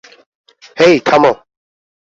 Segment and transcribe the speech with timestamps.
[0.77, 1.31] হেই, থামো!